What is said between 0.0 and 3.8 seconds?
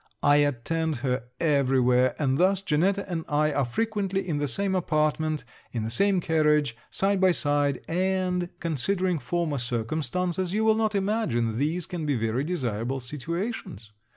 I attend her every where, and thus Janetta and I are